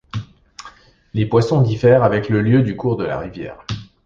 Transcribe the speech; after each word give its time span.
Les 1.13 1.27
poissons 1.27 1.61
diffèrent 1.61 2.01
avec 2.03 2.27
le 2.27 2.41
lieu 2.41 2.63
du 2.63 2.75
cours 2.75 2.97
de 2.97 3.03
la 3.05 3.19
rivière. 3.19 3.63